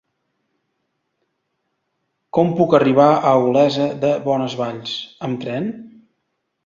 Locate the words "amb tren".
5.29-5.69